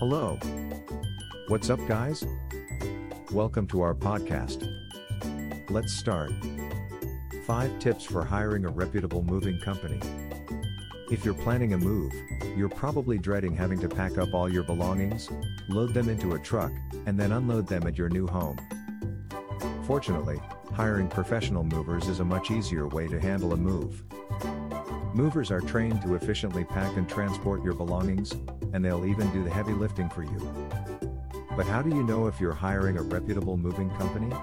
Hello. 0.00 0.38
What's 1.48 1.68
up, 1.68 1.78
guys? 1.86 2.24
Welcome 3.32 3.66
to 3.66 3.82
our 3.82 3.94
podcast. 3.94 4.66
Let's 5.68 5.92
start. 5.92 6.32
5 7.46 7.78
tips 7.78 8.06
for 8.06 8.24
hiring 8.24 8.64
a 8.64 8.70
reputable 8.70 9.22
moving 9.22 9.60
company. 9.60 10.00
If 11.10 11.22
you're 11.22 11.34
planning 11.34 11.74
a 11.74 11.78
move, 11.78 12.14
you're 12.56 12.70
probably 12.70 13.18
dreading 13.18 13.54
having 13.54 13.78
to 13.80 13.90
pack 13.90 14.16
up 14.16 14.32
all 14.32 14.50
your 14.50 14.62
belongings, 14.62 15.28
load 15.68 15.92
them 15.92 16.08
into 16.08 16.32
a 16.32 16.38
truck, 16.38 16.72
and 17.04 17.20
then 17.20 17.32
unload 17.32 17.66
them 17.66 17.86
at 17.86 17.98
your 17.98 18.08
new 18.08 18.26
home. 18.26 18.58
Fortunately, 19.84 20.40
hiring 20.72 21.08
professional 21.08 21.62
movers 21.62 22.08
is 22.08 22.20
a 22.20 22.24
much 22.24 22.50
easier 22.50 22.88
way 22.88 23.06
to 23.06 23.20
handle 23.20 23.52
a 23.52 23.56
move. 23.58 24.02
Movers 25.12 25.50
are 25.50 25.60
trained 25.60 26.00
to 26.00 26.14
efficiently 26.14 26.64
pack 26.64 26.96
and 26.96 27.06
transport 27.06 27.62
your 27.62 27.74
belongings, 27.74 28.32
and 28.72 28.84
they'll 28.84 29.06
even 29.06 29.30
do 29.32 29.42
the 29.44 29.50
heavy 29.50 29.72
lifting 29.72 30.08
for 30.08 30.22
you. 30.22 30.54
But 31.56 31.66
how 31.66 31.82
do 31.82 31.90
you 31.90 32.02
know 32.02 32.26
if 32.26 32.40
you're 32.40 32.52
hiring 32.52 32.96
a 32.96 33.02
reputable 33.02 33.56
moving 33.56 33.90
company? 33.90 34.34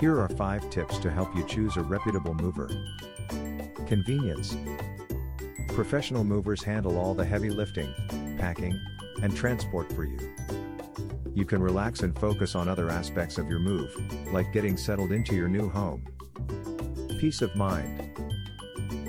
Here 0.00 0.18
are 0.18 0.28
5 0.28 0.70
tips 0.70 0.98
to 0.98 1.10
help 1.10 1.34
you 1.36 1.44
choose 1.44 1.76
a 1.76 1.82
reputable 1.82 2.34
mover. 2.34 2.70
Convenience. 3.86 4.56
Professional 5.68 6.24
movers 6.24 6.62
handle 6.62 6.98
all 6.98 7.14
the 7.14 7.24
heavy 7.24 7.50
lifting, 7.50 7.92
packing, 8.38 8.78
and 9.22 9.36
transport 9.36 9.92
for 9.92 10.04
you. 10.04 10.18
You 11.34 11.44
can 11.44 11.62
relax 11.62 12.00
and 12.00 12.18
focus 12.18 12.54
on 12.54 12.68
other 12.68 12.90
aspects 12.90 13.38
of 13.38 13.48
your 13.48 13.60
move, 13.60 13.94
like 14.32 14.52
getting 14.52 14.76
settled 14.76 15.12
into 15.12 15.34
your 15.34 15.48
new 15.48 15.68
home. 15.68 16.04
Peace 17.20 17.42
of 17.42 17.54
mind. 17.54 18.07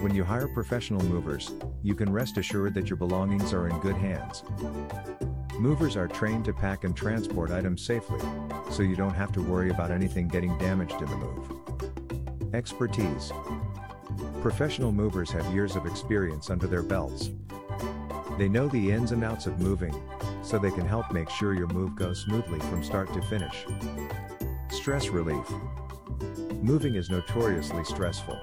When 0.02 0.16
you 0.16 0.23
hire 0.23 0.48
professional 0.48 1.03
movers, 1.03 1.52
you 1.84 1.94
can 1.94 2.09
rest 2.09 2.38
assured 2.38 2.73
that 2.76 2.89
your 2.89 2.95
belongings 2.95 3.52
are 3.52 3.67
in 3.67 3.77
good 3.81 3.98
hands. 3.98 4.45
Movers 5.59 5.98
are 5.98 6.08
trained 6.08 6.45
to 6.45 6.53
pack 6.53 6.85
and 6.85 6.95
transport 6.95 7.52
items 7.52 7.85
safely, 7.85 8.22
so 8.72 8.81
you 8.81 8.95
don't 8.95 9.13
have 9.13 9.33
to 9.33 9.41
worry 9.41 9.72
about 9.72 9.91
anything 9.91 10.30
getting 10.30 10.58
damaged 10.58 11.02
in 11.02 11.09
the 11.09 11.17
move. 11.17 12.53
Expertise 12.53 13.33
Professional 14.41 14.94
movers 14.94 15.31
have 15.31 15.53
years 15.53 15.75
of 15.75 15.86
experience 15.86 16.50
under 16.50 16.66
their 16.66 16.81
belts. 16.81 17.31
They 18.38 18.47
know 18.47 18.69
the 18.69 18.91
ins 18.91 19.11
and 19.11 19.22
outs 19.22 19.47
of 19.47 19.59
moving, 19.59 19.94
so 20.44 20.58
they 20.58 20.72
can 20.72 20.88
help 20.88 21.11
make 21.11 21.30
sure 21.30 21.53
your 21.53 21.67
move 21.67 21.97
goes 21.97 22.22
smoothly 22.22 22.59
from 22.61 22.86
start 22.86 23.11
to 23.13 23.22
finish. 23.23 23.66
Stress 24.72 25.09
relief 25.09 25.45
Moving 26.61 26.95
is 26.95 27.09
notoriously 27.09 27.84
stressful. 27.84 28.39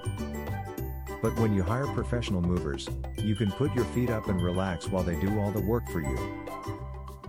But 1.27 1.41
when 1.41 1.53
you 1.53 1.65
hire 1.65 1.89
professional 1.89 2.41
movers, 2.41 2.89
you 3.19 3.35
can 3.35 3.51
put 3.51 3.75
your 3.75 3.85
feet 3.87 4.11
up 4.11 4.29
and 4.29 4.41
relax 4.41 4.87
while 4.87 5.03
they 5.03 5.19
do 5.19 5.41
all 5.41 5.51
the 5.51 5.61
work 5.61 5.85
for 5.89 5.99
you. 5.99 6.47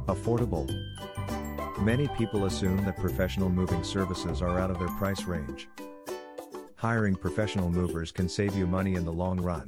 Affordable. 0.07 0.69
Many 1.81 2.07
people 2.09 2.45
assume 2.45 2.77
that 2.85 2.99
professional 2.99 3.49
moving 3.49 3.83
services 3.83 4.39
are 4.39 4.59
out 4.59 4.69
of 4.69 4.77
their 4.77 4.95
price 4.99 5.23
range. 5.23 5.67
Hiring 6.75 7.15
professional 7.15 7.71
movers 7.71 8.11
can 8.11 8.29
save 8.29 8.55
you 8.55 8.67
money 8.67 8.93
in 8.93 9.03
the 9.03 9.11
long 9.11 9.41
run. 9.41 9.65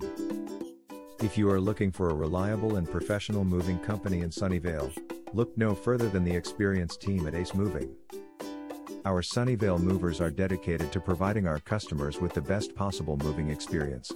If 1.24 1.36
you 1.36 1.50
are 1.50 1.60
looking 1.60 1.92
for 1.92 2.12
a 2.12 2.16
reliable 2.16 2.76
and 2.76 2.88
professional 2.88 3.44
moving 3.44 3.80
company 3.80 4.20
in 4.20 4.30
Sunnyvale, 4.30 4.96
look 5.34 5.58
no 5.58 5.74
further 5.74 6.08
than 6.08 6.24
the 6.24 6.36
experienced 6.36 7.02
team 7.02 7.26
at 7.26 7.34
Ace 7.34 7.56
Moving. 7.56 7.96
Our 9.06 9.22
Sunnyvale 9.22 9.80
movers 9.80 10.20
are 10.20 10.30
dedicated 10.30 10.92
to 10.92 11.00
providing 11.00 11.48
our 11.48 11.60
customers 11.60 12.20
with 12.20 12.34
the 12.34 12.42
best 12.42 12.76
possible 12.76 13.16
moving 13.18 13.50
experience. 13.50 14.12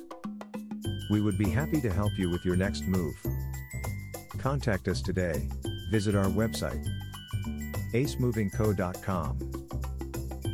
We 1.09 1.21
would 1.21 1.37
be 1.37 1.49
happy 1.49 1.79
to 1.81 1.91
help 1.91 2.11
you 2.17 2.29
with 2.29 2.43
your 2.43 2.57
next 2.57 2.83
move. 2.87 3.15
Contact 4.39 4.87
us 4.89 5.01
today. 5.01 5.47
Visit 5.89 6.15
our 6.15 6.25
website 6.25 6.85
acemovingco.com. 7.93 9.37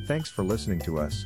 Thanks 0.05 0.29
for 0.29 0.43
listening 0.43 0.79
to 0.79 0.99
us. 0.99 1.23